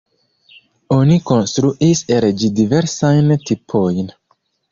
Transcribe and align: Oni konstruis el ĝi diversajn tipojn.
Oni 0.95 1.17
konstruis 1.31 2.01
el 2.17 2.27
ĝi 2.43 2.51
diversajn 2.61 3.31
tipojn. 3.51 4.11